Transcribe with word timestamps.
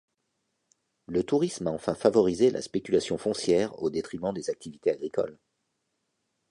Le 1.05 1.21
tourisme 1.23 1.67
a 1.67 1.69
enfin 1.69 1.93
favorisé 1.93 2.49
la 2.49 2.63
spéculation 2.63 3.19
foncière 3.19 3.79
au 3.83 3.91
détriment 3.91 4.33
des 4.33 4.49
activités 4.49 4.89
agricoles. 4.89 5.37